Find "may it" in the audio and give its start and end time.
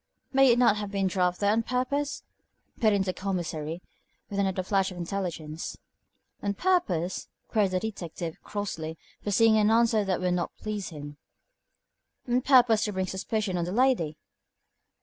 0.33-0.57